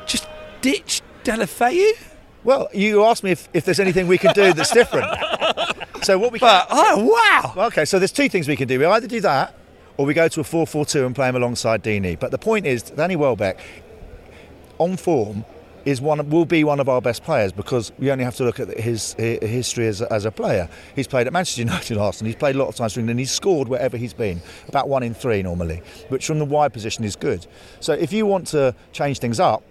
[0.07, 0.29] just
[0.61, 1.93] ditch Deulofeu?
[2.45, 5.07] Well, you asked me if, if there's anything we can do that's different.
[6.03, 7.67] so what we can, but, oh wow!
[7.67, 8.79] Okay, so there's two things we can do.
[8.79, 9.57] We either do that,
[9.97, 12.19] or we go to a 4-4-2 and play him alongside Deeney.
[12.19, 13.59] But the point is, Danny Welbeck,
[14.79, 15.45] on form,
[15.85, 18.59] is one will be one of our best players because we only have to look
[18.59, 20.69] at his, his history as, as a player.
[20.95, 22.29] He's played at Manchester United, Arsenal.
[22.29, 23.21] He's played a lot of times for England.
[23.21, 27.05] He's scored wherever he's been, about one in three normally, which from the wide position
[27.05, 27.47] is good.
[27.81, 29.63] So if you want to change things up,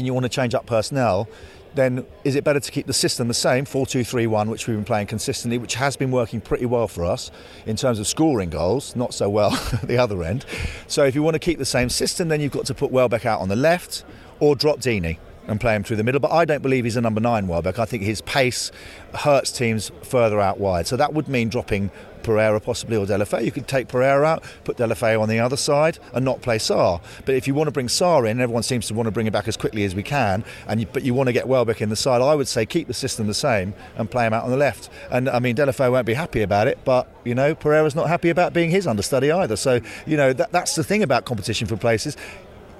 [0.00, 1.28] and you want to change up personnel,
[1.74, 4.66] then is it better to keep the system the same, 4 2 3 1, which
[4.66, 7.30] we've been playing consistently, which has been working pretty well for us
[7.66, 10.44] in terms of scoring goals, not so well at the other end.
[10.88, 13.26] So if you want to keep the same system, then you've got to put Welbeck
[13.26, 14.04] out on the left
[14.40, 16.20] or drop Deeney and play him through the middle.
[16.20, 17.78] But I don't believe he's a number nine Welbeck.
[17.78, 18.70] I think his pace
[19.14, 20.86] hurts teams further out wide.
[20.86, 21.90] So that would mean dropping
[22.22, 23.44] Pereyra possibly or Deulofeu.
[23.44, 27.00] You could take Pereyra out, put Deulofeu on the other side, and not play Sarr.
[27.24, 29.32] But if you want to bring Sarr in, everyone seems to want to bring him
[29.32, 31.88] back as quickly as we can, and you, but you want to get Welbeck in
[31.88, 32.22] the side.
[32.22, 34.90] I would say keep the system the same and play him out on the left.
[35.10, 38.28] And I mean Deulofeu won't be happy about it, but you know Pereyra's not happy
[38.28, 39.56] about being his understudy either.
[39.56, 42.16] So you know that, that's the thing about competition for places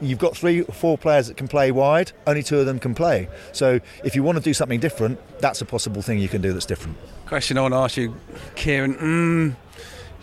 [0.01, 2.95] you've got three or four players that can play wide, only two of them can
[2.95, 3.29] play.
[3.53, 6.53] So if you want to do something different, that's a possible thing you can do
[6.53, 6.97] that's different.
[7.27, 8.17] Question I want to ask you,
[8.57, 8.95] Kieran.
[8.95, 9.57] Mm,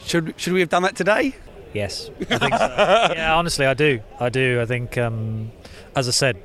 [0.05, 1.35] should should we have done that today?
[1.73, 2.65] Yes, I think so.
[3.15, 3.99] yeah, honestly, I do.
[4.19, 4.61] I do.
[4.61, 5.51] I think, um,
[5.95, 6.37] as I said,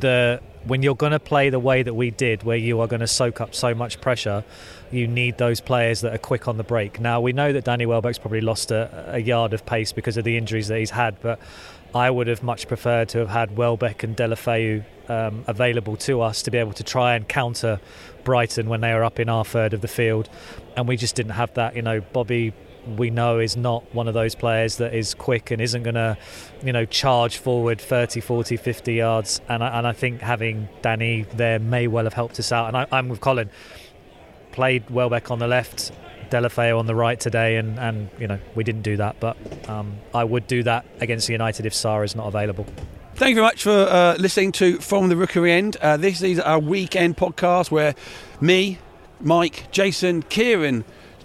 [0.00, 3.00] the when you're going to play the way that we did, where you are going
[3.00, 4.44] to soak up so much pressure,
[4.92, 7.00] you need those players that are quick on the break.
[7.00, 10.24] Now we know that Danny Welbeck's probably lost a, a yard of pace because of
[10.24, 11.40] the injuries that he's had, but
[11.94, 16.42] I would have much preferred to have had Welbeck and Deulofeu um, available to us
[16.42, 17.80] to be able to try and counter
[18.24, 20.28] Brighton when they were up in our third of the field,
[20.76, 21.76] and we just didn't have that.
[21.76, 22.52] You know, Bobby
[22.86, 26.16] we know is not one of those players that is quick and isn't going to,
[26.64, 29.40] you know, charge forward 30, 40, 50 yards.
[29.48, 32.68] And I, and I think having Danny there may well have helped us out.
[32.68, 33.50] And I, I'm with Colin.
[34.50, 35.92] Played Welbeck on the left,
[36.32, 39.20] Deulofeu on the right today, and, and you know we didn't do that.
[39.20, 39.36] But
[39.68, 42.66] um, I would do that against the United if Sarr is not available.
[43.14, 45.76] Thank you very much for uh, listening to From the Rookery End.
[45.76, 47.94] Uh, this is our weekend podcast where
[48.40, 48.78] me,
[49.20, 50.84] Mike, Jason, Kieran,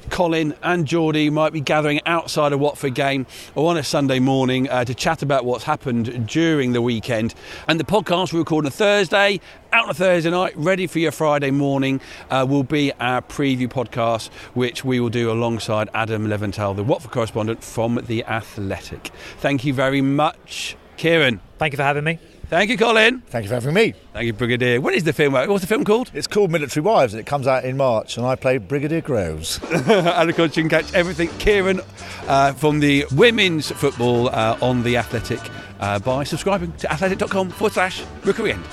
[0.10, 4.70] Colin and Geordie might be gathering outside a Watford game or on a Sunday morning
[4.70, 7.34] uh, to chat about what's happened during the weekend.
[7.68, 9.40] And the podcast we record on Thursday,
[9.72, 13.68] out on a Thursday night, ready for your Friday morning, uh, will be our preview
[13.68, 19.12] podcast, which we will do alongside Adam Leventhal, the Watford correspondent from The Athletic.
[19.40, 21.42] Thank you very much, Kieran.
[21.58, 22.20] Thank you for having me.
[22.50, 23.20] Thank you, Colin.
[23.28, 23.94] Thank you for having me.
[24.14, 24.80] Thank you, Brigadier.
[24.80, 25.34] What is the film?
[25.34, 26.12] What's the film called?
[26.14, 29.60] It's called Military Wives and it comes out in March and I play Brigadier Groves.
[29.72, 31.82] and of course, you can catch everything Kieran
[32.26, 35.42] uh, from the women's football uh, on The Athletic
[35.82, 38.64] uh, by subscribing to athletic.com forward slash rookery end.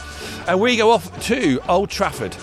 [0.46, 2.36] And we go off to Old Trafford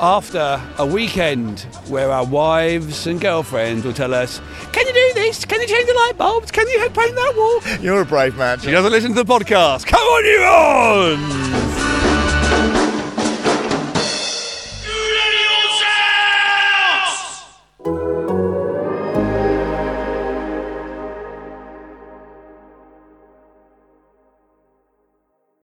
[0.00, 4.40] after a weekend where our wives and girlfriends will tell us,
[4.72, 5.44] Can you do this?
[5.44, 6.50] Can you change the light bulbs?
[6.50, 7.78] Can you paint that wall?
[7.80, 8.58] You're a brave man.
[8.60, 9.86] She doesn't listen to the podcast.
[9.86, 12.09] Come on, you on!